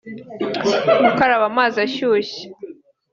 gukaraba 1.03 1.45
amazi 1.51 1.77
ashyushye 1.85 2.41